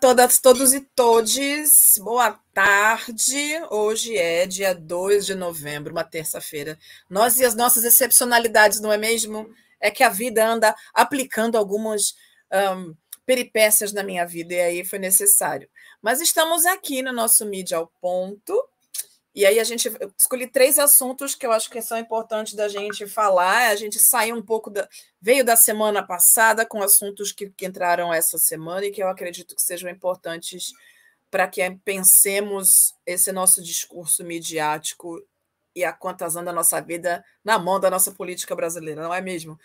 [0.00, 1.98] Todas, todos e todes.
[1.98, 3.60] Boa tarde.
[3.70, 6.78] Hoje é dia 2 de novembro, uma terça-feira.
[7.08, 9.46] Nós e as nossas excepcionalidades, não é mesmo?
[9.78, 12.14] É que a vida anda aplicando algumas
[12.50, 12.94] um,
[13.26, 15.68] peripécias na minha vida e aí foi necessário.
[16.00, 18.69] Mas estamos aqui no nosso Mídia ao Ponto
[19.32, 23.06] e aí a gente escolhi três assuntos que eu acho que são importantes da gente
[23.06, 23.68] falar.
[23.68, 24.88] A gente saiu um pouco da.
[25.20, 29.54] veio da semana passada com assuntos que, que entraram essa semana e que eu acredito
[29.54, 30.72] que sejam importantes
[31.30, 35.24] para que pensemos esse nosso discurso midiático
[35.76, 39.20] e a quantas anda a nossa vida na mão da nossa política brasileira, não é
[39.20, 39.56] mesmo?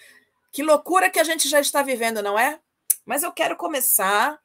[0.52, 2.59] Que loucura que a gente já está vivendo, não é?
[3.04, 4.39] Mas eu quero começar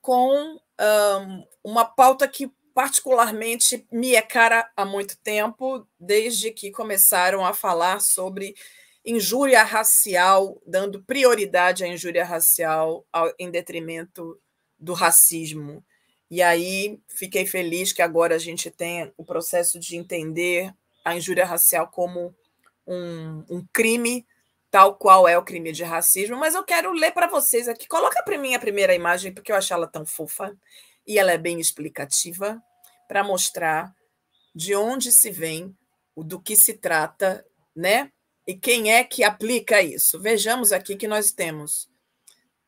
[0.00, 7.46] com um, uma pauta que particularmente me é cara há muito tempo, desde que começaram
[7.46, 8.54] a falar sobre
[9.06, 14.38] injúria racial, dando prioridade à injúria racial ao, em detrimento
[14.78, 15.84] do racismo.
[16.28, 21.44] E aí fiquei feliz que agora a gente tem o processo de entender a injúria
[21.44, 22.34] racial como
[22.84, 24.26] um, um crime,
[24.70, 26.36] tal qual é o crime de racismo.
[26.36, 27.86] Mas eu quero ler para vocês aqui.
[27.86, 30.56] Coloca para mim a primeira imagem, porque eu acho ela tão fofa
[31.06, 32.62] e ela é bem explicativa
[33.06, 33.94] para mostrar
[34.54, 35.76] de onde se vem,
[36.16, 38.10] do que se trata, né?
[38.46, 40.20] E quem é que aplica isso?
[40.20, 41.88] Vejamos aqui que nós temos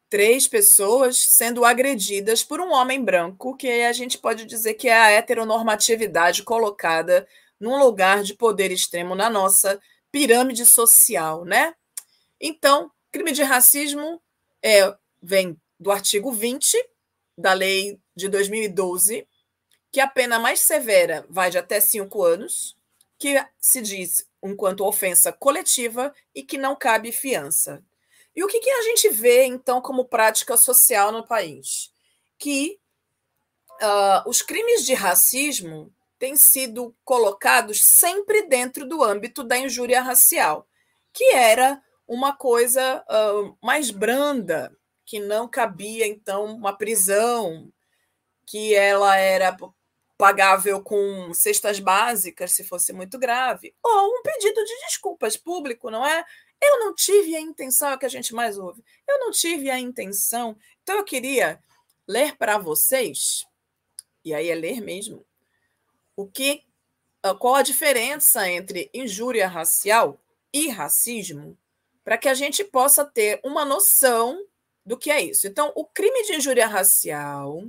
[0.08, 4.96] três pessoas sendo agredidas por um homem branco, que a gente pode dizer que é
[4.96, 7.26] a heteronormatividade colocada
[7.58, 11.74] num lugar de poder extremo na nossa pirâmide social, né?
[12.40, 14.20] Então, crime de racismo
[14.62, 16.76] é, vem do artigo 20
[17.36, 19.28] da lei de 2012,
[19.92, 22.76] que a pena mais severa vai de até cinco anos,
[23.18, 27.84] que se diz enquanto ofensa coletiva e que não cabe fiança.
[28.34, 31.90] E o que, que a gente vê, então, como prática social no país?
[32.38, 32.78] Que
[33.80, 40.66] uh, os crimes de racismo têm sido colocados sempre dentro do âmbito da injúria racial,
[41.12, 47.72] que era uma coisa uh, mais branda, que não cabia, então, uma prisão,
[48.46, 49.56] que ela era
[50.16, 56.06] pagável com cestas básicas, se fosse muito grave, ou um pedido de desculpas público, não
[56.06, 56.24] é?
[56.62, 58.82] Eu não tive a intenção, é o que a gente mais ouve.
[59.06, 60.56] Eu não tive a intenção.
[60.82, 61.60] Então eu queria
[62.08, 63.46] ler para vocês,
[64.24, 65.26] e aí é ler mesmo,
[66.16, 66.64] o que
[67.22, 70.18] ah, qual a diferença entre injúria racial
[70.52, 71.58] e racismo,
[72.04, 74.46] para que a gente possa ter uma noção
[74.84, 75.46] do que é isso.
[75.48, 77.64] Então, o crime de injúria racial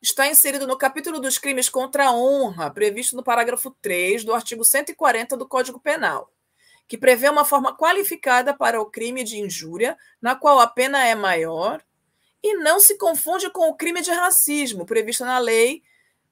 [0.00, 4.64] está inserido no capítulo dos crimes contra a honra, previsto no parágrafo 3 do artigo
[4.64, 6.32] 140 do Código Penal,
[6.86, 11.14] que prevê uma forma qualificada para o crime de injúria, na qual a pena é
[11.14, 11.82] maior,
[12.42, 15.82] e não se confunde com o crime de racismo, previsto na Lei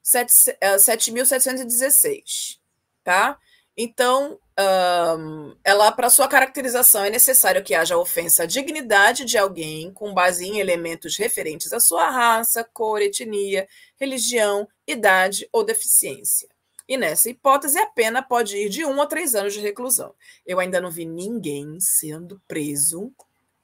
[0.03, 2.55] 7.716.
[2.55, 2.57] Eh,
[3.03, 3.37] tá?
[3.77, 9.93] Então, um, ela, para sua caracterização, é necessário que haja ofensa à dignidade de alguém
[9.93, 13.67] com base em elementos referentes à sua raça, cor, etnia,
[13.99, 16.49] religião, idade ou deficiência.
[16.89, 20.15] E nessa hipótese, a pena pode ir de um a três anos de reclusão.
[20.45, 23.11] Eu ainda não vi ninguém sendo preso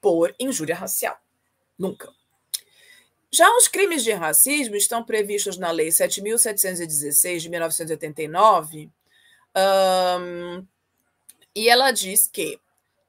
[0.00, 1.18] por injúria racial.
[1.76, 2.08] Nunca.
[3.32, 8.90] Já os crimes de racismo estão previstos na Lei 7.716 de 1989.
[9.56, 10.66] Um,
[11.54, 12.60] e ela diz que,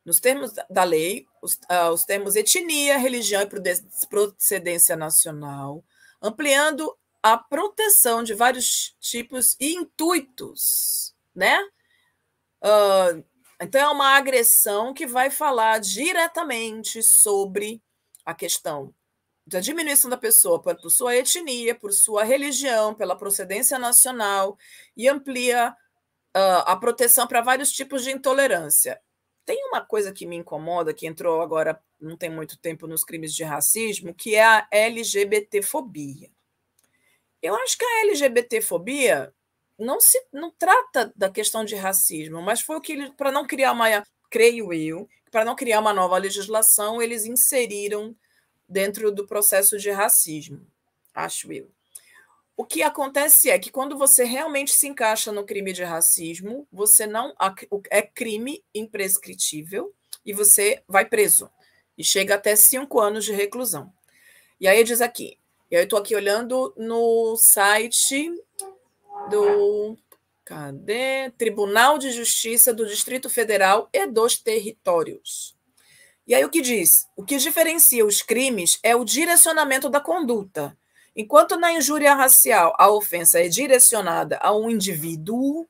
[0.05, 5.83] nos termos da lei, os, uh, os termos etnia, religião e procedência nacional,
[6.21, 11.59] ampliando a proteção de vários tipos e intuitos, né?
[12.61, 13.23] Uh,
[13.59, 17.81] então, é uma agressão que vai falar diretamente sobre
[18.25, 18.93] a questão
[19.47, 24.57] da diminuição da pessoa por, por sua etnia, por sua religião, pela procedência nacional
[24.97, 25.75] e amplia
[26.35, 28.99] uh, a proteção para vários tipos de intolerância.
[29.45, 33.33] Tem uma coisa que me incomoda, que entrou agora, não tem muito tempo, nos crimes
[33.33, 36.29] de racismo, que é a LGBTfobia.
[37.41, 39.33] Eu acho que a LGBTfobia
[39.77, 43.71] não se não trata da questão de racismo, mas foi o que para não criar
[43.71, 48.15] uma, creio eu, para não criar uma nova legislação, eles inseriram
[48.67, 50.65] dentro do processo de racismo,
[51.13, 51.74] acho eu.
[52.57, 57.05] O que acontece é que quando você realmente se encaixa no crime de racismo, você
[57.05, 57.35] não
[57.91, 59.93] é crime imprescritível
[60.25, 61.49] e você vai preso
[61.97, 63.91] e chega até cinco anos de reclusão.
[64.59, 65.37] E aí diz aqui,
[65.69, 68.31] eu estou aqui olhando no site
[69.29, 69.97] do
[70.45, 71.31] cadê?
[71.37, 75.55] Tribunal de Justiça do Distrito Federal e dos Territórios.
[76.27, 77.07] E aí o que diz?
[77.15, 80.77] O que diferencia os crimes é o direcionamento da conduta.
[81.15, 85.67] Enquanto na injúria racial a ofensa é direcionada a um indivíduo,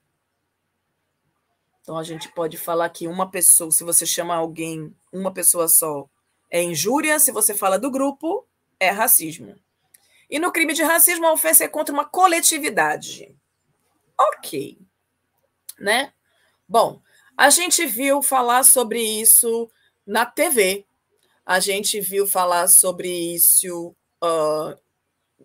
[1.82, 6.10] então a gente pode falar que uma pessoa, se você chama alguém, uma pessoa só,
[6.50, 8.48] é injúria, se você fala do grupo,
[8.80, 9.56] é racismo.
[10.28, 13.36] E no crime de racismo, a ofensa é contra uma coletividade.
[14.18, 14.80] Ok.
[15.80, 16.12] Né?
[16.68, 17.00] Bom,
[17.38, 19.70] a gente viu falar sobre isso
[20.08, 20.88] na TV.
[21.46, 24.85] A gente viu falar sobre isso uh,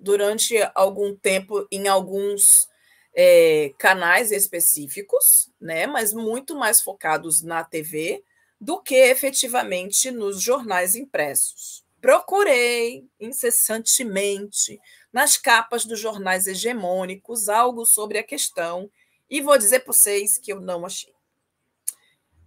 [0.00, 2.68] durante algum tempo em alguns
[3.14, 5.86] é, canais específicos, né?
[5.86, 8.24] mas muito mais focados na TV
[8.60, 11.84] do que efetivamente nos jornais impressos.
[12.00, 14.80] Procurei incessantemente
[15.12, 18.90] nas capas dos jornais hegemônicos algo sobre a questão
[19.28, 21.12] e vou dizer para vocês que eu não achei.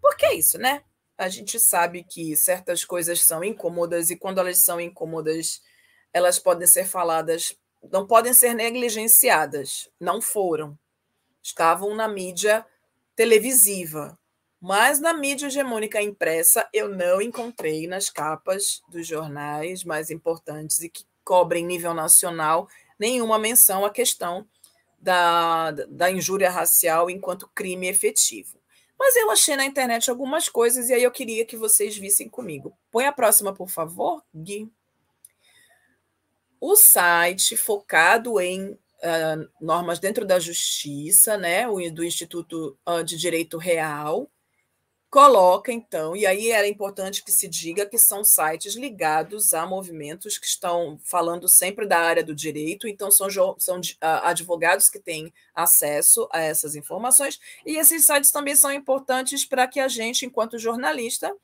[0.01, 0.83] Por que isso, né?
[1.17, 5.61] A gente sabe que certas coisas são incômodas e quando elas são incômodas,
[6.13, 7.57] elas podem ser faladas,
[7.91, 9.89] não podem ser negligenciadas.
[9.99, 10.77] Não foram.
[11.41, 12.65] Estavam na mídia
[13.15, 14.17] televisiva,
[14.61, 20.89] mas na mídia hegemônica impressa, eu não encontrei nas capas dos jornais mais importantes e
[20.89, 22.67] que cobrem nível nacional
[22.97, 24.47] nenhuma menção à questão
[24.97, 28.57] da, da injúria racial enquanto crime efetivo.
[28.97, 32.73] Mas eu achei na internet algumas coisas e aí eu queria que vocês vissem comigo.
[32.89, 34.71] Põe a próxima, por favor, Gui.
[36.65, 43.57] O site focado em uh, normas dentro da justiça, né, do Instituto uh, de Direito
[43.57, 44.31] Real,
[45.09, 50.37] coloca, então, e aí era importante que se diga que são sites ligados a movimentos
[50.37, 53.27] que estão falando sempre da área do direito, então são,
[53.59, 59.67] são advogados que têm acesso a essas informações, e esses sites também são importantes para
[59.67, 61.35] que a gente, enquanto jornalista,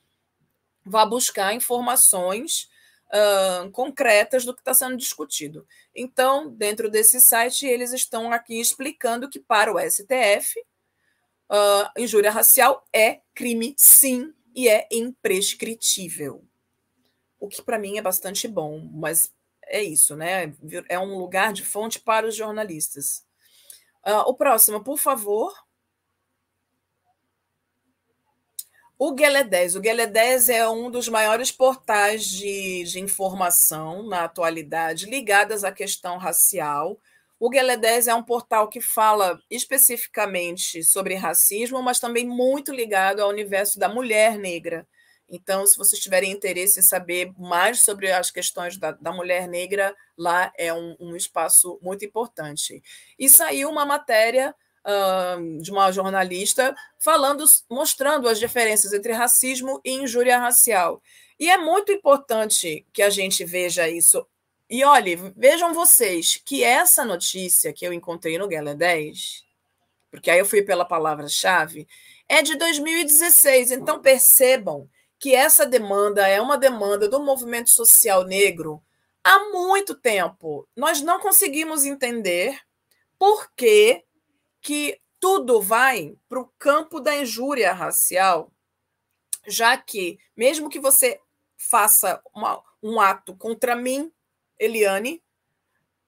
[0.85, 2.69] vá buscar informações
[3.09, 5.65] uh, concretas do que está sendo discutido.
[5.95, 10.59] Então, dentro desse site, eles estão aqui explicando que para o STF,
[11.51, 16.43] uh, injúria racial é crime, sim, e é imprescritível.
[17.39, 19.31] O que para mim é bastante bom, mas
[19.65, 20.53] é isso, né?
[20.89, 23.23] É um lugar de fonte para os jornalistas.
[24.05, 25.53] Uh, o próximo, por favor.
[29.01, 29.77] O Gueledés.
[29.77, 36.17] O Gueledés é um dos maiores portais de, de informação na atualidade ligadas à questão
[36.17, 36.99] racial.
[37.39, 43.29] O Gueledés é um portal que fala especificamente sobre racismo, mas também muito ligado ao
[43.29, 44.85] universo da mulher negra.
[45.29, 49.95] Então, se vocês tiverem interesse em saber mais sobre as questões da, da mulher negra,
[50.17, 52.83] lá é um, um, espaço muito importante.
[53.17, 54.53] E saiu uma matéria
[54.85, 61.01] uh, de uma jornalista falando, mostrando as diferenças entre racismo e injúria racial.
[61.39, 64.25] E é muito importante que a gente veja isso
[64.69, 69.43] e olhe, vejam vocês que essa notícia que eu encontrei no Gala 10,
[70.11, 71.87] porque aí eu fui pela palavra-chave,
[72.27, 73.71] é de 2016.
[73.71, 74.87] Então percebam
[75.17, 78.81] que essa demanda é uma demanda do movimento social negro
[79.23, 80.67] há muito tempo.
[80.75, 82.59] Nós não conseguimos entender
[83.17, 84.03] por que,
[84.61, 88.51] que tudo vai para o campo da injúria racial,
[89.47, 91.19] já que, mesmo que você
[91.57, 94.11] faça uma, um ato contra mim,
[94.57, 95.23] Eliane,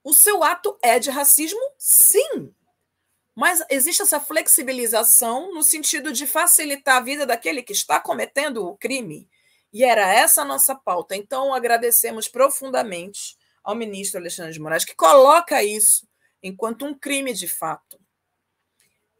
[0.04, 1.60] o seu ato é de racismo?
[1.78, 2.54] Sim.
[3.34, 8.76] Mas existe essa flexibilização no sentido de facilitar a vida daquele que está cometendo o
[8.76, 9.28] crime?
[9.72, 11.16] E era essa a nossa pauta.
[11.16, 16.06] Então, agradecemos profundamente ao ministro Alexandre de Moraes, que coloca isso
[16.42, 18.01] enquanto um crime de fato.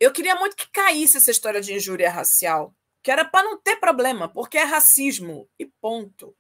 [0.03, 3.77] Eu queria muito que caísse essa história de injúria racial, que era para não ter
[3.77, 6.37] problema, porque é racismo, e ponto.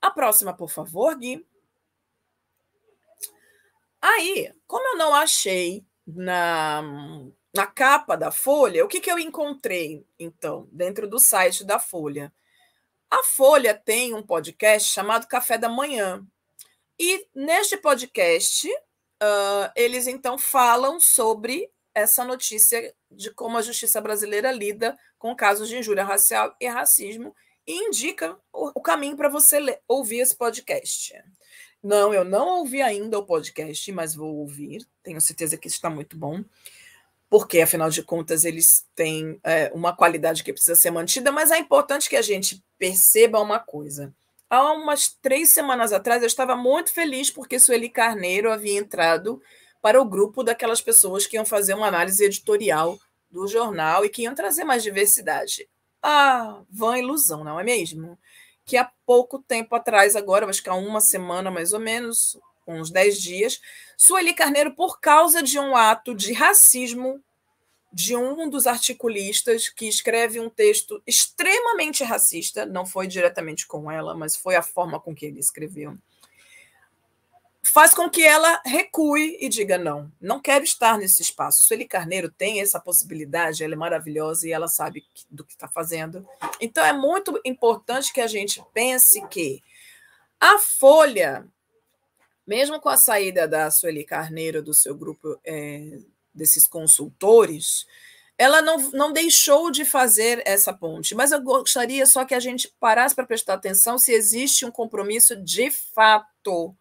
[0.00, 1.44] A próxima, por favor, Gui.
[4.00, 6.80] Aí, como eu não achei na,
[7.52, 12.32] na capa da Folha, o que, que eu encontrei, então, dentro do site da Folha?
[13.10, 16.24] A Folha tem um podcast chamado Café da Manhã.
[16.96, 24.50] E neste podcast, uh, eles então falam sobre essa notícia de como a justiça brasileira
[24.50, 27.34] lida com casos de injúria racial e racismo
[27.66, 31.14] e indica o, caminho para você ler, ouvir esse podcast.
[31.82, 34.86] Não, eu não ouvi ainda o podcast, mas vou ouvir.
[35.02, 36.44] Tenho certeza que está muito bom,
[37.28, 41.30] porque afinal de contas eles têm é, uma qualidade que precisa ser mantida.
[41.30, 44.14] Mas é importante que a gente perceba uma coisa.
[44.48, 49.40] Há umas três semanas atrás eu estava muito feliz porque Sueli Carneiro havia entrado
[49.82, 52.98] para o grupo daquelas pessoas que iam fazer uma análise editorial
[53.30, 55.68] do jornal e que iam trazer mais diversidade.
[56.00, 58.18] Ah, vã ilusão, não é mesmo?
[58.64, 62.90] que há pouco tempo atrás, agora, acho que há uma semana mais ou menos, uns
[62.90, 63.60] 10 dias,
[63.96, 67.22] Sueli Carneiro, por causa de um ato de racismo
[67.92, 74.14] de um dos articulistas que escreve um texto extremamente racista, não foi diretamente com ela,
[74.14, 75.98] mas foi a forma com que ele escreveu.
[77.72, 81.66] Faz com que ela recue e diga: não, não quero estar nesse espaço.
[81.66, 86.28] Sueli Carneiro tem essa possibilidade, ela é maravilhosa e ela sabe do que está fazendo.
[86.60, 89.62] Então é muito importante que a gente pense que
[90.38, 91.48] a Folha,
[92.46, 95.98] mesmo com a saída da Sueli Carneiro do seu grupo é,
[96.34, 97.86] desses consultores,
[98.36, 101.14] ela não, não deixou de fazer essa ponte.
[101.14, 105.34] Mas eu gostaria só que a gente parasse para prestar atenção se existe um compromisso
[105.36, 106.76] de fato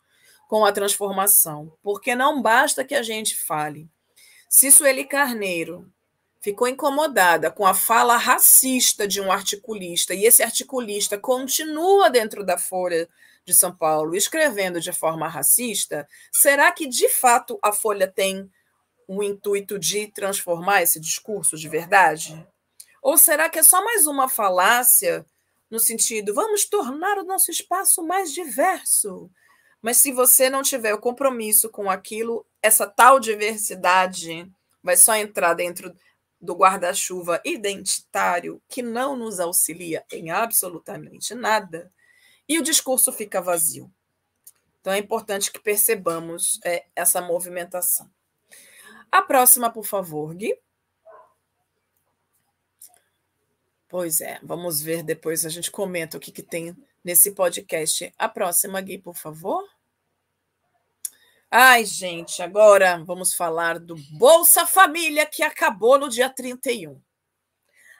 [0.51, 3.89] com a transformação, porque não basta que a gente fale.
[4.49, 5.89] Se Sueli Carneiro
[6.41, 12.57] ficou incomodada com a fala racista de um articulista e esse articulista continua dentro da
[12.57, 13.07] Folha
[13.45, 18.51] de São Paulo escrevendo de forma racista, será que de fato a Folha tem
[19.07, 22.45] o intuito de transformar esse discurso de verdade?
[23.01, 25.25] Ou será que é só mais uma falácia
[25.69, 29.31] no sentido, vamos tornar o nosso espaço mais diverso?
[29.81, 34.49] Mas se você não tiver o compromisso com aquilo, essa tal diversidade
[34.83, 35.95] vai só entrar dentro
[36.39, 41.91] do guarda-chuva identitário que não nos auxilia em absolutamente nada
[42.49, 43.91] e o discurso fica vazio.
[44.79, 48.09] Então é importante que percebamos é, essa movimentação.
[49.11, 50.57] A próxima, por favor, Gui.
[53.87, 58.11] Pois é, vamos ver depois, a gente comenta o que, que tem nesse podcast.
[58.17, 59.63] A próxima, Gui, por favor.
[61.53, 66.97] Ai, gente, agora vamos falar do Bolsa Família que acabou no dia 31.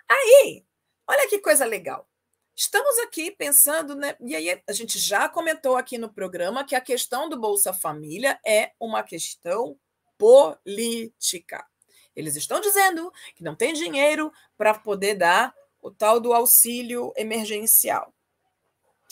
[0.08, 0.66] Aí,
[1.06, 2.08] olha que coisa legal.
[2.56, 4.16] Estamos aqui pensando, né?
[4.22, 8.40] E aí a gente já comentou aqui no programa que a questão do Bolsa Família
[8.48, 9.78] é uma questão
[10.18, 11.68] política.
[12.16, 18.14] Eles estão dizendo que não tem dinheiro para poder dar o tal do auxílio emergencial.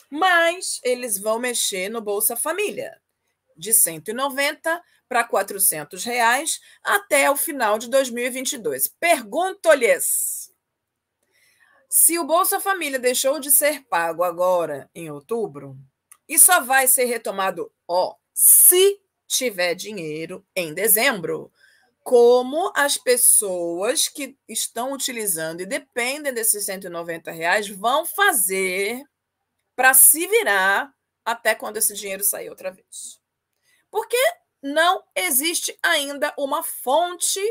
[0.09, 3.01] Mas eles vão mexer no Bolsa Família,
[3.59, 8.87] de 190 para 400 reais até o final de 2022.
[8.99, 10.51] Pergunto-lhes,
[11.89, 15.75] se o Bolsa Família deixou de ser pago agora, em outubro,
[16.27, 21.51] e só vai ser retomado, ó, se tiver dinheiro em dezembro,
[22.03, 29.03] como as pessoas que estão utilizando e dependem desses 190 reais vão fazer
[29.75, 30.93] para se virar
[31.25, 33.19] até quando esse dinheiro sair outra vez.
[33.91, 34.17] Porque
[34.61, 37.41] não existe ainda uma fonte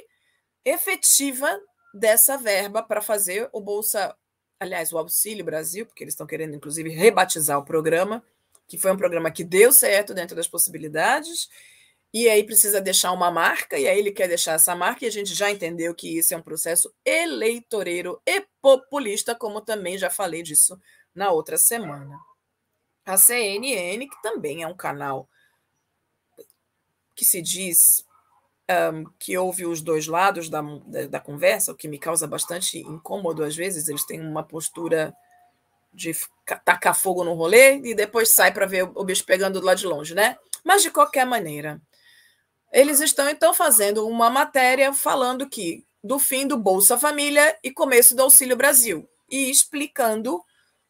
[0.65, 1.61] efetiva
[1.95, 4.15] dessa verba para fazer o Bolsa,
[4.61, 8.23] aliás, o Auxílio Brasil, porque eles estão querendo, inclusive, rebatizar o programa
[8.69, 11.49] que foi um programa que deu certo dentro das possibilidades,
[12.13, 15.11] e aí precisa deixar uma marca, e aí ele quer deixar essa marca, e a
[15.11, 20.43] gente já entendeu que isso é um processo eleitoreiro e populista, como também já falei
[20.43, 20.79] disso
[21.15, 22.19] na outra semana.
[23.07, 25.29] A CNN, que também é um canal
[27.19, 28.05] que se diz
[28.71, 32.79] um, que ouve os dois lados da, da, da conversa, o que me causa bastante
[32.79, 35.13] incômodo às vezes, eles têm uma postura
[35.93, 36.13] de
[36.65, 39.87] tacar fogo no rolê e depois sai para ver o bicho pegando do lado de
[39.87, 40.37] longe, né?
[40.63, 41.83] Mas de qualquer maneira,
[42.73, 48.15] eles estão então fazendo uma matéria falando que do fim do Bolsa Família e começo
[48.15, 50.41] do Auxílio Brasil e explicando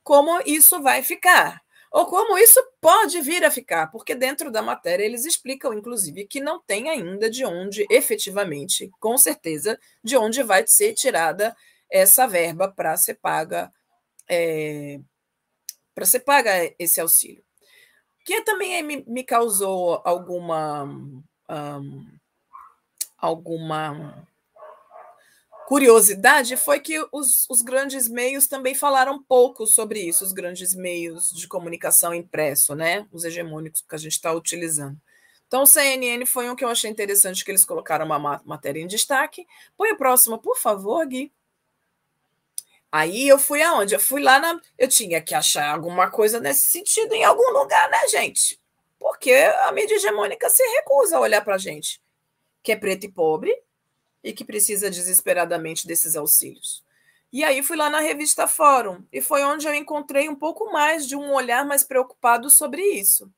[0.02, 5.04] como isso vai ficar ou como isso pode vir a ficar, porque dentro da matéria
[5.04, 10.64] eles explicam, inclusive, que não tem ainda de onde, efetivamente, com certeza, de onde vai
[10.66, 11.56] ser tirada
[11.90, 13.72] essa verba para ser paga
[14.28, 15.00] é,
[15.94, 17.42] para ser paga esse auxílio.
[18.20, 22.04] O que também me, causou alguma um,
[23.16, 24.28] alguma
[25.68, 31.30] curiosidade foi que os, os, grandes meios também falaram pouco sobre isso, os grandes meios
[31.30, 33.06] de comunicação impresso, né?
[33.12, 34.98] Os hegemônicos que a gente está utilizando.
[35.46, 38.86] Então, o CNN foi um que eu achei interessante que eles colocaram uma matéria em
[38.86, 39.46] destaque.
[39.76, 41.30] Põe o próximo, por favor, Gui.
[42.90, 43.94] Aí eu fui aonde?
[43.94, 44.58] Eu fui lá na.
[44.78, 48.58] Eu tinha que achar alguma coisa nesse sentido em algum lugar, né, gente?
[48.98, 52.00] Porque a mídia hegemônica se recusa a olhar para a gente,
[52.62, 53.54] que é preto e pobre
[54.22, 56.84] e que precisa desesperadamente desses auxílios.
[57.32, 61.06] E aí fui lá na revista Fórum e foi onde eu encontrei um pouco mais
[61.06, 63.30] de um olhar mais preocupado sobre isso.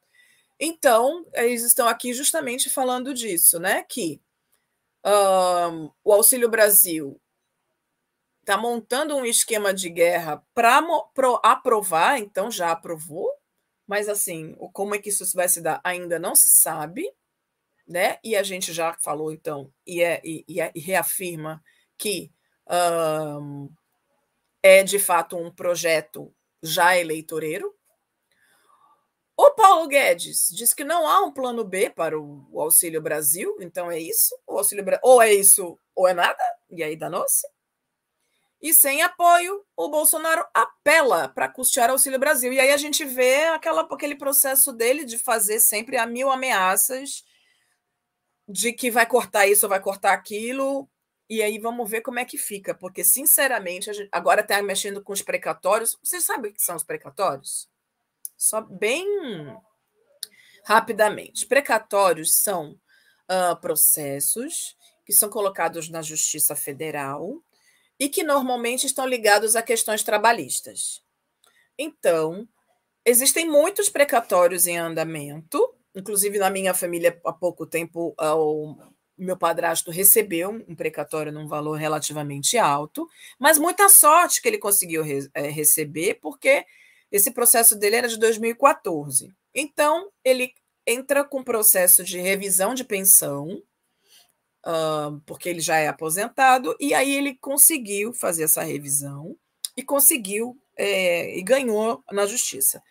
[0.58, 3.82] Então, eles estão aqui justamente falando disso, né?
[3.82, 4.20] Que
[5.04, 7.20] um, o Auxílio Brasil
[8.40, 10.82] está montando um esquema de guerra para
[11.42, 13.30] aprovar, então já aprovou,
[13.86, 17.10] mas assim, como é que isso vai se dar ainda não se sabe,
[17.90, 18.18] né?
[18.22, 21.60] E a gente já falou então e, é, e, e reafirma
[21.98, 22.30] que
[22.70, 23.68] um,
[24.62, 26.32] é de fato um projeto
[26.62, 27.74] já eleitoreiro.
[29.36, 33.56] O Paulo Guedes diz que não há um plano B para o, o Auxílio Brasil,
[33.60, 37.44] então é isso, o Auxílio ou é isso ou é nada, e aí danou-se.
[38.62, 42.52] E sem apoio, o Bolsonaro apela para custear o Auxílio Brasil.
[42.52, 47.24] E aí a gente vê aquela, aquele processo dele de fazer sempre a mil ameaças
[48.50, 50.88] de que vai cortar isso ou vai cortar aquilo,
[51.28, 55.12] e aí vamos ver como é que fica, porque, sinceramente, gente, agora está mexendo com
[55.12, 55.96] os precatórios.
[56.02, 57.68] Vocês sabem o que são os precatórios?
[58.36, 59.06] Só bem
[60.64, 61.46] rapidamente.
[61.46, 62.72] Precatórios são
[63.30, 67.40] uh, processos que são colocados na Justiça Federal
[67.98, 71.02] e que normalmente estão ligados a questões trabalhistas.
[71.78, 72.48] Então,
[73.04, 78.76] existem muitos precatórios em andamento, inclusive na minha família, há pouco tempo, o
[79.16, 83.06] meu padrasto recebeu um precatório num valor relativamente alto,
[83.38, 86.64] mas muita sorte que ele conseguiu re é, receber, porque
[87.12, 89.32] esse processo dele era de 2014.
[89.54, 90.52] Então, ele
[90.86, 93.62] entra com processo de revisão de pensão,
[94.66, 99.36] uh, porque ele já é aposentado, e aí ele conseguiu fazer essa revisão
[99.76, 102.82] e conseguiu é, e ganhou na justiça.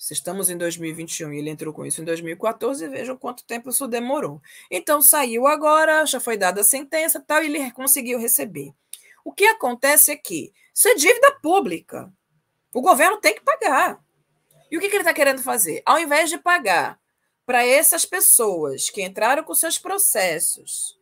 [0.00, 3.86] Se estamos em 2021 e ele entrou com isso em 2014, vejam quanto tempo isso
[3.86, 4.40] demorou.
[4.70, 8.72] Então saiu agora, já foi dada a sentença tal, e ele conseguiu receber.
[9.22, 12.10] O que acontece é que isso é dívida pública.
[12.72, 14.02] O governo tem que pagar.
[14.70, 15.82] E o que, que ele está querendo fazer?
[15.84, 16.98] Ao invés de pagar
[17.44, 20.98] para essas pessoas que entraram com seus processos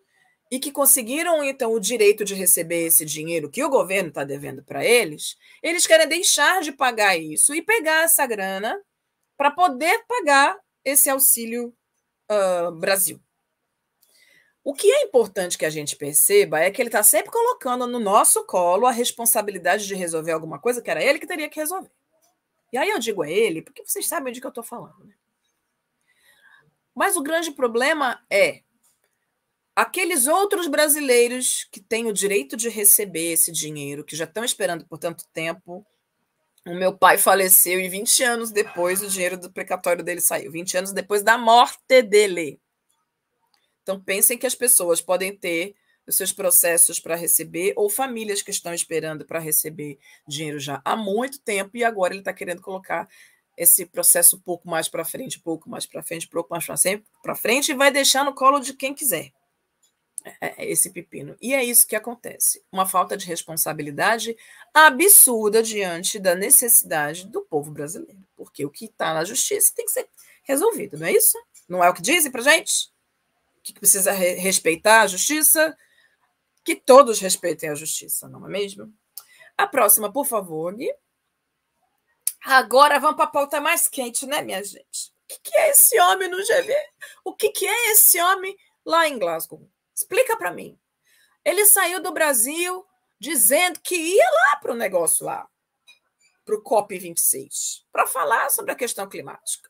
[0.50, 4.60] e que conseguiram, então, o direito de receber esse dinheiro que o governo está devendo
[4.64, 8.76] para eles, eles querem deixar de pagar isso e pegar essa grana
[9.38, 11.72] para poder pagar esse auxílio
[12.30, 13.22] uh, Brasil.
[14.64, 18.00] O que é importante que a gente perceba é que ele está sempre colocando no
[18.00, 21.90] nosso colo a responsabilidade de resolver alguma coisa que era ele que teria que resolver.
[22.72, 25.04] E aí eu digo a ele, porque vocês sabem de que eu estou falando.
[25.04, 25.14] Né?
[26.94, 28.62] Mas o grande problema é
[29.74, 34.84] aqueles outros brasileiros que têm o direito de receber esse dinheiro, que já estão esperando
[34.84, 35.86] por tanto tempo,
[36.68, 40.52] o meu pai faleceu e 20 anos depois o dinheiro do precatório dele saiu.
[40.52, 42.60] 20 anos depois da morte dele.
[43.82, 45.74] Então, pensem que as pessoas podem ter
[46.06, 50.96] os seus processos para receber, ou famílias que estão esperando para receber dinheiro já há
[50.96, 53.08] muito tempo, e agora ele está querendo colocar
[53.56, 56.64] esse processo um pouco mais para frente, um pouco mais para frente, um pouco mais
[57.22, 59.32] para frente, e vai deixar no colo de quem quiser.
[60.40, 61.36] É, é esse pepino.
[61.40, 62.64] E é isso que acontece.
[62.70, 64.36] Uma falta de responsabilidade
[64.72, 68.18] absurda diante da necessidade do povo brasileiro.
[68.36, 70.08] Porque o que está na justiça tem que ser
[70.44, 71.38] resolvido, não é isso?
[71.68, 72.90] Não é o que dizem para gente?
[73.62, 75.76] Que precisa re respeitar a justiça?
[76.64, 78.92] Que todos respeitem a justiça, não é mesmo?
[79.56, 80.92] A próxima, por favor, Gui.
[82.44, 85.12] Agora vamos para a pauta mais quente, né, minha gente?
[85.24, 86.74] O que, que é esse homem no GV?
[87.24, 89.68] O que, que é esse homem lá em Glasgow?
[89.98, 90.78] Explica para mim.
[91.44, 92.86] Ele saiu do Brasil
[93.18, 95.48] dizendo que ia lá para o negócio lá,
[96.44, 99.68] para o COP26, para falar sobre a questão climática.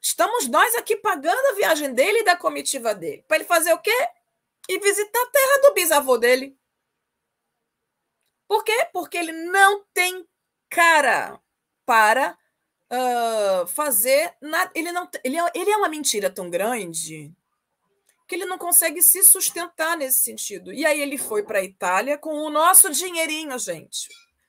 [0.00, 3.22] Estamos nós aqui pagando a viagem dele e da comitiva dele.
[3.28, 4.08] Para ele fazer o quê?
[4.70, 6.58] E visitar a terra do bisavô dele.
[8.48, 8.88] Por quê?
[8.90, 10.26] Porque ele não tem
[10.70, 11.38] cara
[11.84, 12.38] para
[12.90, 14.72] uh, fazer nada.
[14.74, 17.36] Ele, não, ele, é, ele é uma mentira tão grande
[18.26, 20.72] que ele não consegue se sustentar nesse sentido.
[20.72, 24.08] E aí ele foi para a Itália com o nosso dinheirinho, gente.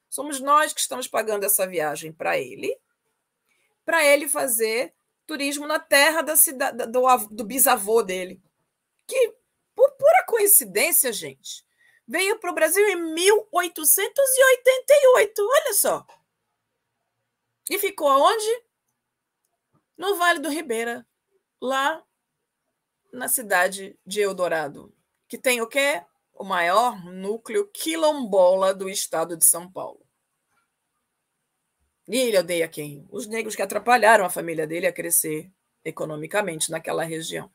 [0.10, 2.74] Somos nós que estamos pagando essa viagem para ele,
[3.84, 4.94] para ele fazer
[5.28, 8.42] turismo na terra da cidade, do, do bisavô dele.
[9.06, 9.36] Que,
[9.76, 11.66] por pura coincidência, gente,
[12.08, 15.42] veio para o Brasil em 1888.
[15.42, 16.06] Olha só.
[17.70, 18.64] E ficou onde?
[19.98, 21.06] No Vale do Ribeira,
[21.62, 22.05] lá
[23.16, 24.94] na cidade de Eldorado,
[25.28, 26.04] que tem o quê?
[26.34, 30.06] O maior núcleo quilombola do estado de São Paulo.
[32.08, 33.08] E ele odeia quem?
[33.10, 35.52] Os negros que atrapalharam a família dele a crescer
[35.84, 37.50] economicamente naquela região.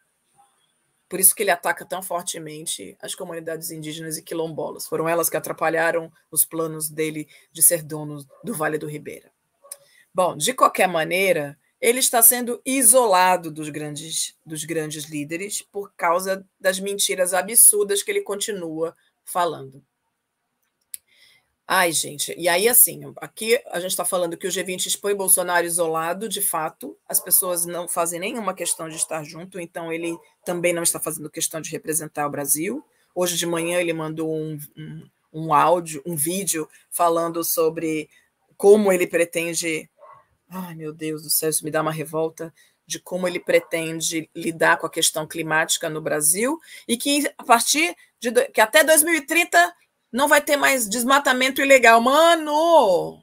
[1.09, 4.87] Por isso que ele ataca tão fortemente as comunidades indígenas e quilombolas.
[4.87, 9.31] Foram elas que atrapalharam os planos dele de ser dono do Vale do Ribeira.
[10.15, 16.47] Bom, de qualquer maneira, ele está sendo isolado dos grandes, dos grandes líderes por causa
[16.59, 19.83] das mentiras absurdas que ele continua falando.
[21.73, 25.65] Ai, gente, e aí assim, aqui a gente está falando que o G20 expõe Bolsonaro
[25.65, 30.73] isolado, de fato, as pessoas não fazem nenhuma questão de estar junto, então ele também
[30.73, 32.85] não está fazendo questão de representar o Brasil.
[33.15, 38.11] Hoje de manhã ele mandou um, um, um áudio, um vídeo falando sobre
[38.57, 39.89] como ele pretende.
[40.53, 42.53] Ai, meu Deus do céu, isso me dá uma revolta
[42.85, 46.59] de como ele pretende lidar com a questão climática no Brasil
[46.89, 49.73] e que a partir de que até 2030
[50.13, 52.01] não vai ter mais desmatamento ilegal.
[52.01, 53.23] Mano!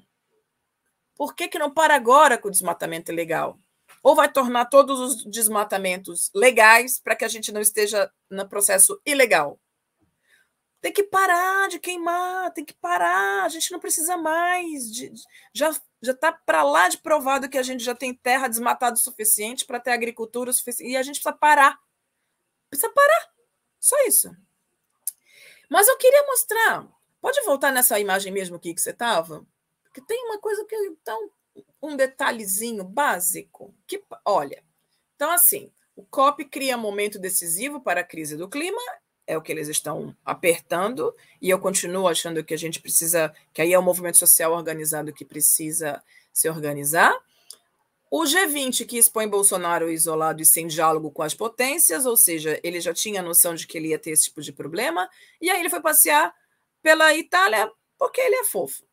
[1.18, 3.60] Por que, que não para agora com o desmatamento ilegal?
[4.02, 9.02] Ou vai tornar todos os desmatamentos legais para que a gente não esteja no processo
[9.06, 9.60] ilegal?
[10.82, 13.44] Tem que parar de queimar, tem que parar.
[13.44, 14.92] A gente não precisa mais.
[14.92, 15.12] De,
[15.54, 19.00] já já está para lá de provado que a gente já tem terra desmatada o
[19.00, 20.92] suficiente para ter agricultura o suficiente.
[20.92, 21.80] E a gente precisa parar.
[22.70, 23.32] Precisa parar.
[23.80, 24.30] Só isso.
[25.70, 26.88] Mas eu queria mostrar.
[27.20, 29.46] Pode voltar nessa imagem mesmo aqui que você estava?
[29.84, 31.32] Porque tem uma coisa que então
[31.82, 34.64] um detalhezinho básico que olha.
[35.16, 38.82] Então assim, o COP cria momento decisivo para a crise do clima,
[39.28, 43.62] é o que eles estão apertando, e eu continuo achando que a gente precisa, que
[43.62, 47.14] aí é o movimento social organizado que precisa se organizar.
[48.10, 52.80] O G20 que expõe Bolsonaro isolado e sem diálogo com as potências, ou seja, ele
[52.80, 55.10] já tinha noção de que ele ia ter esse tipo de problema,
[55.42, 56.34] e aí ele foi passear
[56.82, 58.88] pela Itália porque ele é fofo.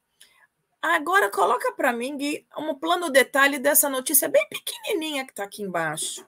[0.83, 5.63] Agora coloca para mim Gui, um plano detalhe dessa notícia bem pequenininha que está aqui
[5.63, 6.27] embaixo.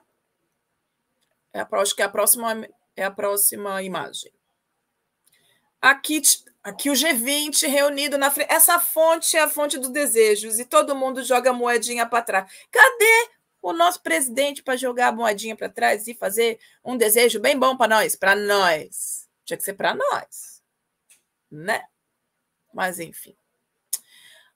[1.53, 4.33] É, acho que é a próxima é a próxima imagem.
[5.79, 6.21] Aqui
[6.67, 8.51] Aqui o G20 reunido na frente.
[8.51, 12.51] Essa fonte é a fonte dos desejos e todo mundo joga moedinha para trás.
[12.69, 13.29] Cadê
[13.61, 17.77] o nosso presidente para jogar a moedinha para trás e fazer um desejo bem bom
[17.77, 18.17] para nós?
[18.17, 19.29] Para nós.
[19.45, 20.61] Tinha que ser para nós.
[21.49, 21.85] Né?
[22.73, 23.33] Mas enfim.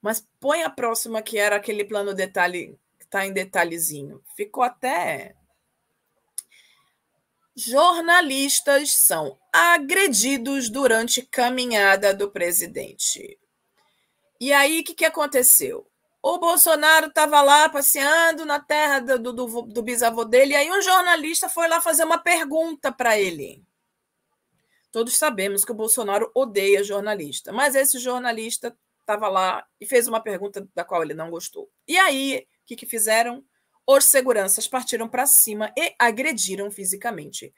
[0.01, 4.21] Mas põe a próxima que era aquele plano detalhe que está em detalhezinho.
[4.35, 5.33] Ficou até
[7.55, 13.37] jornalistas são agredidos durante caminhada do presidente.
[14.39, 15.87] E aí, o que, que aconteceu?
[16.23, 20.81] O Bolsonaro estava lá passeando na terra do, do, do, bisavô dele, e aí um
[20.81, 23.63] jornalista foi lá fazer uma pergunta para ele.
[24.91, 30.21] Todos sabemos que o Bolsonaro odeia jornalista, mas esse jornalista estava lá e fez uma
[30.21, 31.69] pergunta da qual ele não gostou.
[31.87, 33.43] E aí, o que, que fizeram?
[33.85, 37.53] Os seguranças partiram para cima e agrediram fisicamente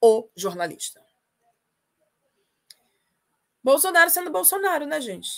[0.00, 1.00] o jornalista.
[3.62, 5.30] Bolsonaro sendo Bolsonaro, né, gente?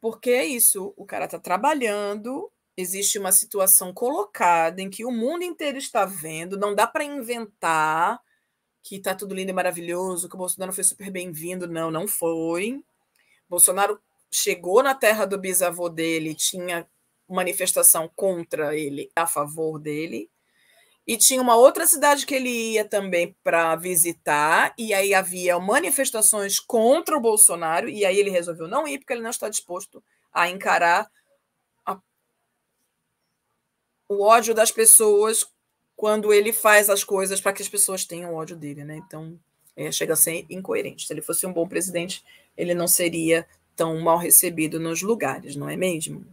[0.00, 5.44] Porque é isso, o cara está trabalhando, existe uma situação colocada em que o mundo
[5.44, 8.20] inteiro está vendo, não dá para inventar
[8.82, 11.68] que está tudo lindo e maravilhoso, que o Bolsonaro foi super bem-vindo.
[11.68, 12.82] Não, não foi.
[13.48, 14.00] Bolsonaro
[14.30, 16.88] chegou na terra do bisavô dele, tinha
[17.34, 20.30] manifestação contra ele, a favor dele.
[21.06, 26.60] E tinha uma outra cidade que ele ia também para visitar, e aí havia manifestações
[26.60, 30.48] contra o Bolsonaro, e aí ele resolveu não ir, porque ele não está disposto a
[30.48, 31.10] encarar
[31.84, 31.98] a...
[34.08, 35.44] o ódio das pessoas
[35.96, 38.96] quando ele faz as coisas para que as pessoas tenham ódio dele, né?
[38.96, 39.38] Então,
[39.76, 41.06] é, chega a ser incoerente.
[41.06, 42.24] Se ele fosse um bom presidente,
[42.56, 46.24] ele não seria tão mal recebido nos lugares, não é mesmo?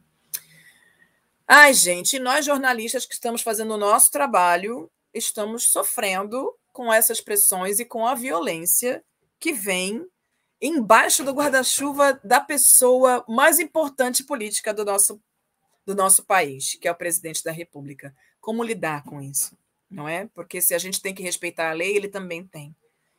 [1.49, 7.79] Ai, gente, nós jornalistas que estamos fazendo o nosso trabalho, estamos sofrendo com essas pressões
[7.79, 9.01] e com a violência
[9.39, 10.05] que vem
[10.62, 15.21] embaixo do guarda-chuva da pessoa mais importante política do nosso,
[15.86, 18.13] do nosso país, que é o presidente da República.
[18.41, 19.57] Como lidar com isso?
[19.89, 20.27] Não é?
[20.33, 22.75] Porque se a gente tem que respeitar a lei, ele também tem.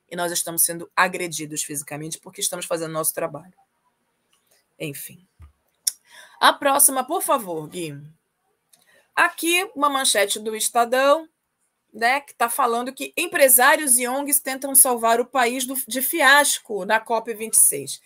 [0.06, 3.54] E nós estamos sendo agredidos fisicamente porque estamos fazendo nosso trabalho.
[4.78, 5.26] Enfim.
[6.38, 8.17] A próxima, por favor, Gui.
[9.18, 11.28] Aqui, uma manchete do Estadão,
[11.92, 16.84] né, que está falando que empresários e ONGs tentam salvar o país do, de fiasco
[16.84, 17.98] na COP26.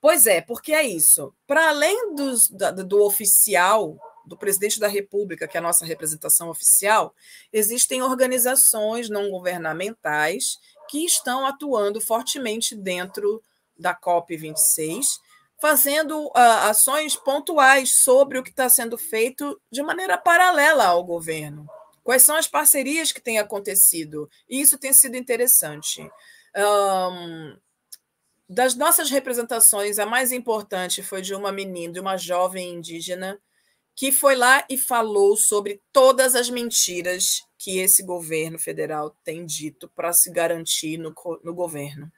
[0.00, 1.34] Pois é, porque é isso.
[1.48, 6.48] Para além dos, do, do oficial, do presidente da República, que é a nossa representação
[6.48, 7.12] oficial,
[7.52, 13.42] existem organizações não governamentais que estão atuando fortemente dentro
[13.76, 15.06] da COP26
[15.62, 21.68] fazendo uh, ações pontuais sobre o que está sendo feito de maneira paralela ao governo.
[22.02, 24.28] Quais são as parcerias que têm acontecido?
[24.50, 26.02] E isso tem sido interessante.
[26.56, 27.56] Um,
[28.48, 33.40] das nossas representações, a mais importante foi de uma menina, de uma jovem indígena,
[33.94, 39.88] que foi lá e falou sobre todas as mentiras que esse governo federal tem dito
[39.94, 42.10] para se garantir no, no governo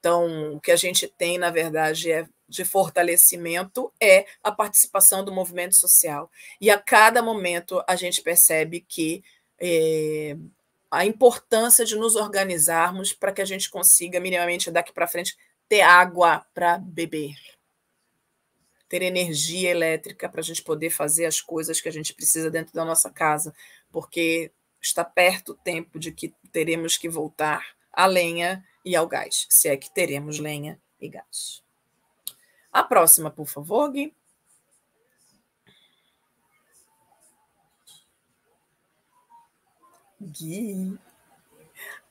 [0.00, 5.30] Então, o que a gente tem, na verdade, é de fortalecimento é a participação do
[5.30, 6.28] movimento social.
[6.60, 9.22] E a cada momento a gente percebe que
[9.60, 10.36] é,
[10.90, 15.36] a importância de nos organizarmos para que a gente consiga, minimamente, daqui para frente,
[15.68, 17.36] ter água para beber,
[18.88, 22.74] ter energia elétrica para a gente poder fazer as coisas que a gente precisa dentro
[22.74, 23.54] da nossa casa,
[23.92, 24.50] porque
[24.82, 29.68] está perto o tempo de que teremos que voltar à lenha e ao gás, se
[29.68, 31.62] é que teremos lenha e gás.
[32.72, 34.14] A próxima, por favor, Gui.
[40.20, 40.98] Gui.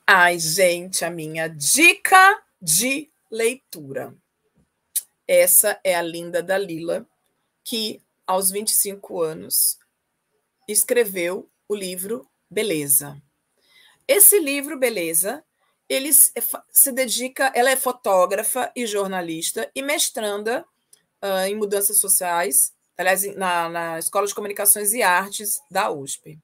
[0.06, 4.16] Ai, gente, a minha dica de leitura.
[5.28, 7.06] Essa é a linda Dalila,
[7.64, 9.78] que aos 25 anos
[10.68, 13.22] escreveu o livro Beleza.
[14.08, 15.46] Esse livro, Beleza,
[15.90, 20.64] ele se dedica, ela é fotógrafa e jornalista e mestranda
[21.24, 26.38] uh, em mudanças sociais, aliás, na, na Escola de Comunicações e Artes da USP.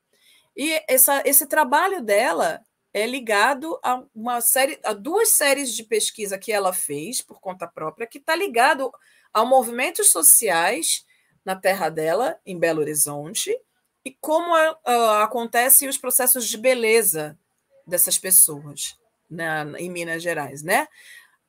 [0.58, 2.60] E essa, esse trabalho dela
[2.92, 7.68] é ligado a uma série, a duas séries de pesquisa que ela fez por conta
[7.68, 8.92] própria, que está ligado
[9.32, 11.06] a movimentos sociais
[11.44, 13.56] na terra dela, em Belo Horizonte,
[14.04, 17.38] e como uh, acontecem os processos de beleza
[17.86, 18.98] dessas pessoas
[19.30, 20.88] na, em Minas Gerais, né?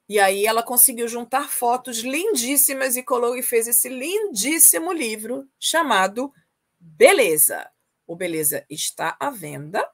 [0.08, 6.32] E aí ela conseguiu juntar fotos lindíssimas e colou e fez esse lindíssimo livro chamado
[6.78, 7.68] Beleza.
[8.06, 9.84] O Beleza está à venda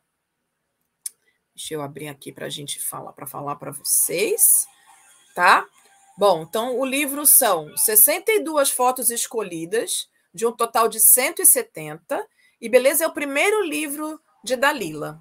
[1.55, 4.43] Deixa eu abrir aqui para a gente falar, para falar para vocês,
[5.35, 5.67] tá?
[6.17, 12.27] Bom, então o livro são 62 fotos escolhidas, de um total de 170,
[12.61, 15.21] e Beleza é o primeiro livro de Dalila.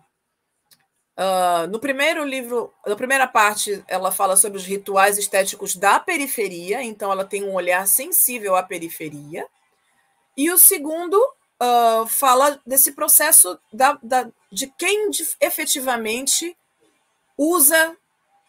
[1.21, 6.81] Uh, no primeiro livro, na primeira parte, ela fala sobre os rituais estéticos da periferia,
[6.81, 9.45] então ela tem um olhar sensível à periferia.
[10.35, 16.57] E o segundo uh, fala desse processo da, da, de quem efetivamente
[17.37, 17.95] usa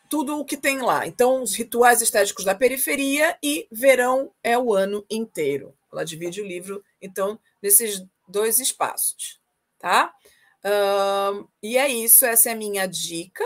[0.09, 1.07] tudo o que tem lá.
[1.07, 5.75] Então, os rituais estéticos da periferia e verão é o ano inteiro.
[5.93, 9.39] Ela divide o livro, então, nesses dois espaços,
[9.79, 10.15] tá?
[10.64, 13.44] Uh, e é isso, essa é a minha dica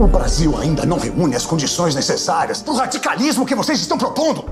[0.01, 4.43] O Brasil ainda não reúne as condições necessárias para o radicalismo que vocês estão propondo.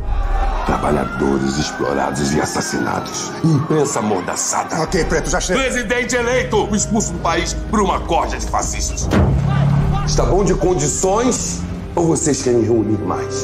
[0.67, 3.31] Trabalhadores explorados e assassinados.
[3.43, 4.79] Imprensa amordaçada.
[4.83, 5.59] Ok, Preto, já chega.
[5.59, 9.07] Presidente eleito expulso do país por uma corda de fascistas.
[10.05, 11.61] Está bom de condições
[11.95, 13.43] ou vocês querem reunir mais?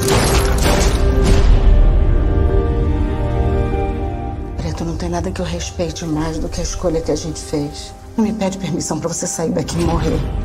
[4.58, 7.41] Preto, não tem nada que eu respeite mais do que a escolha que a gente
[7.41, 7.96] fez.
[8.15, 10.44] Não me pede permissão para você sair daqui e morrer.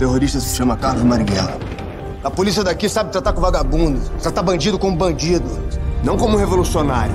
[0.00, 1.58] O terrorista se chama Carlos Marighella.
[2.24, 5.44] A polícia daqui sabe tratar com vagabundo, tratar bandido como bandido,
[6.02, 7.14] não como revolucionário.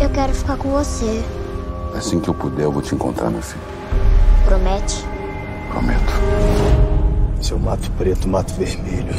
[0.00, 1.22] Eu quero ficar com você.
[1.96, 3.62] Assim que eu puder, eu vou te encontrar, meu filho.
[4.44, 5.06] Promete?
[5.70, 6.12] Prometo.
[7.40, 9.14] Se eu mato preto, mato vermelho.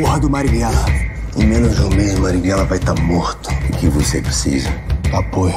[0.00, 0.86] Porra do Marighella.
[1.36, 3.50] Em menos de um mês, Marighella vai estar tá morto.
[3.50, 4.68] O que você precisa?
[5.12, 5.54] Apoio.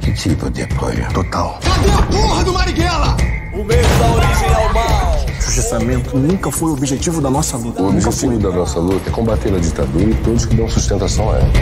[0.00, 1.06] Que tipo de apoio?
[1.12, 1.58] Total.
[1.62, 3.16] Cadê a porra do Marighella?
[3.52, 5.26] O medo da origem ao mal.
[5.40, 7.82] Justiçamento nunca foi o objetivo da nossa luta.
[7.82, 11.38] O objetivo da nossa luta é combater a ditadura e todos que dão sustentação a
[11.38, 11.52] ela.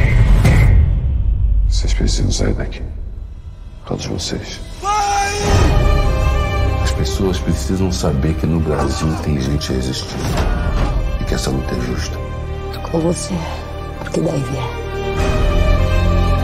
[1.68, 2.82] Vocês precisam sair daqui.
[3.86, 4.60] Todos vocês.
[4.82, 5.32] Vai!
[6.82, 10.67] As pessoas precisam saber que no Brasil tem gente resistindo e que
[11.38, 12.18] essa luta é justa.
[12.90, 13.34] Com você,
[13.98, 14.64] porque daí vier.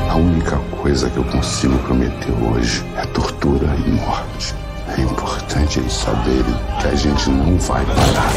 [0.08, 4.54] A única coisa que eu consigo prometer hoje é tortura e morte.
[4.96, 8.30] É importante eles saberem que a gente não vai parar.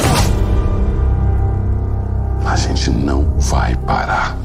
[2.52, 4.36] A gente não vai parar.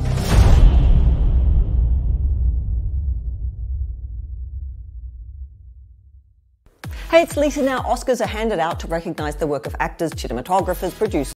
[7.10, 7.80] Hey, it's Lisa now.
[7.80, 11.32] Oscars are handed out to recognize the work of actors, cinematographers, producers.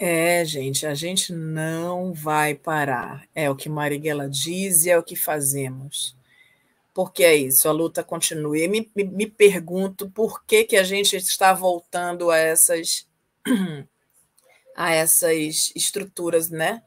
[0.00, 3.26] É, gente, a gente não vai parar.
[3.34, 6.16] É o que Marighella diz e é o que fazemos.
[6.94, 8.58] Porque é isso, a luta continua.
[8.58, 13.06] E me, me, me pergunto por que, que a gente está voltando a essas,
[14.76, 16.82] a essas estruturas, né?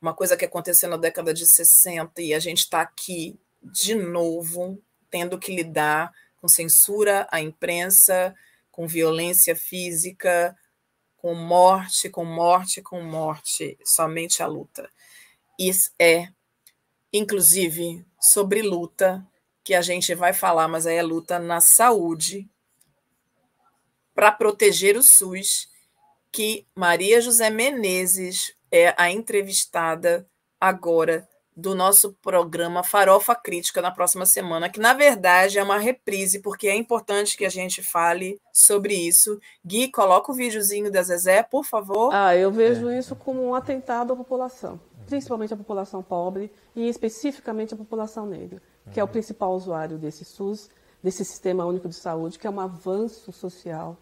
[0.00, 4.78] Uma coisa que aconteceu na década de 60 e a gente está aqui de novo
[5.10, 8.34] tendo que lidar com censura à imprensa,
[8.70, 10.54] com violência física,
[11.24, 14.90] com morte, com morte, com morte, somente a luta.
[15.58, 16.28] Isso é,
[17.10, 19.26] inclusive, sobre luta,
[19.64, 22.46] que a gente vai falar, mas aí é luta na saúde,
[24.14, 25.66] para proteger o SUS,
[26.30, 30.28] que Maria José Menezes é a entrevistada
[30.60, 36.40] agora do nosso programa Farofa Crítica na próxima semana, que na verdade é uma reprise,
[36.40, 39.38] porque é importante que a gente fale sobre isso.
[39.64, 42.12] Gui, coloca o videozinho da Zezé, por favor.
[42.12, 42.98] Ah, eu vejo é.
[42.98, 48.60] isso como um atentado à população, principalmente a população pobre e especificamente a população negra,
[48.92, 50.68] que é o principal usuário desse SUS,
[51.02, 53.96] desse Sistema Único de Saúde, que é um avanço social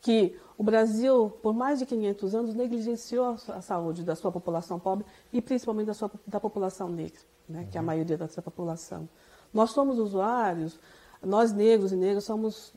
[0.00, 5.06] que o Brasil, por mais de 500 anos, negligenciou a saúde da sua população pobre
[5.32, 7.86] e principalmente da, sua, da população negra, né, que é a uhum.
[7.86, 9.08] maioria dessa população.
[9.52, 10.78] Nós somos usuários,
[11.22, 12.72] nós negros e negras somos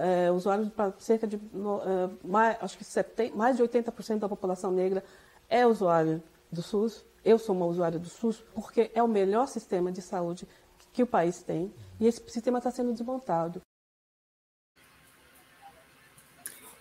[0.00, 4.70] é, usuários para cerca de, é, mais, acho que 70, mais de 80% da população
[4.70, 5.04] negra
[5.48, 7.04] é usuário do SUS.
[7.24, 10.46] Eu sou uma usuária do SUS porque é o melhor sistema de saúde
[10.92, 13.60] que o país tem e esse sistema está sendo desmontado.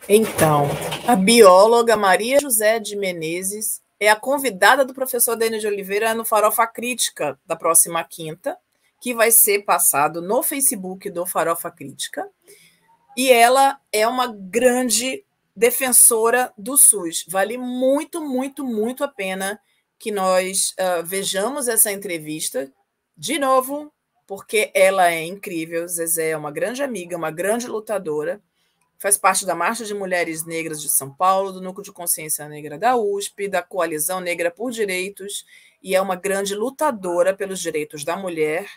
[0.07, 0.67] Então,
[1.07, 6.23] a bióloga Maria José de Menezes é a convidada do professor Denis de Oliveira no
[6.23, 8.55] Farofa Crítica da próxima quinta,
[9.01, 12.29] que vai ser passado no Facebook do Farofa Crítica.
[13.17, 17.25] E ela é uma grande defensora do SUS.
[17.27, 19.59] Vale muito, muito, muito a pena
[19.97, 22.71] que nós uh, vejamos essa entrevista
[23.17, 23.91] de novo,
[24.27, 25.87] porque ela é incrível.
[25.87, 28.39] Zezé é uma grande amiga, uma grande lutadora
[28.97, 32.77] Faz parte da Marcha de Mulheres Negras de São Paulo, do Núcleo de Consciência Negra
[32.77, 35.45] da USP, da Coalizão Negra por Direitos,
[35.83, 38.67] e é uma grande lutadora pelos direitos da mulher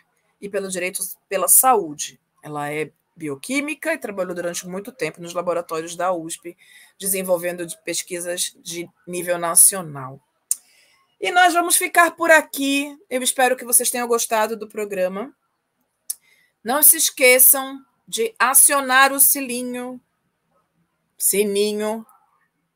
[0.41, 2.21] e pelos direitos pela saúde.
[2.43, 6.57] Ela é bioquímica e trabalhou durante muito tempo nos laboratórios da USP,
[6.99, 10.21] desenvolvendo pesquisas de nível nacional.
[11.21, 12.97] E nós vamos ficar por aqui.
[13.11, 15.35] Eu espero que vocês tenham gostado do programa.
[16.63, 20.01] Não se esqueçam de acionar o sininho
[21.19, 22.07] sininho,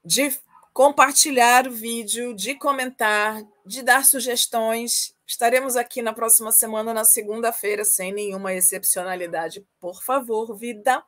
[0.04, 0.36] de
[0.72, 5.14] compartilhar o vídeo, de comentar, de dar sugestões.
[5.26, 9.64] Estaremos aqui na próxima semana, na segunda-feira, sem nenhuma excepcionalidade.
[9.78, 11.02] Por favor, vida.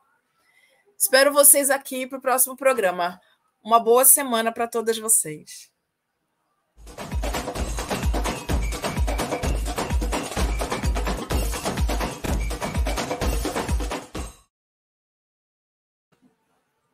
[0.96, 3.20] Espero vocês aqui para o próximo programa.
[3.62, 5.70] Uma boa semana para todas vocês.